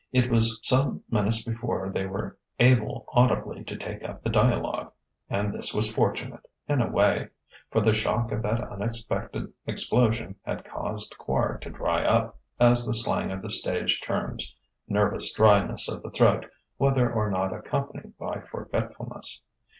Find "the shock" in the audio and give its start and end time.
7.81-8.31